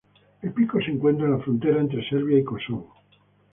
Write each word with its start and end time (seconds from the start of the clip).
El 0.41 0.51
pico 0.51 0.79
se 0.81 0.89
encuentra 0.89 1.27
en 1.27 1.33
la 1.33 1.43
frontera 1.43 1.79
entre 1.79 2.03
Serbia 2.09 2.39
y 2.39 2.43
Kosovo. 2.43 2.91